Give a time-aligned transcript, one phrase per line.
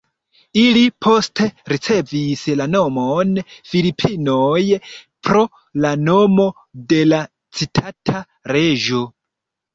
[0.59, 3.35] Ili poste ricevis la nomon
[3.73, 4.63] Filipinoj
[5.29, 5.45] pro
[5.85, 6.49] la nomo
[6.95, 7.21] de la
[7.61, 8.25] citita
[8.57, 9.05] reĝo.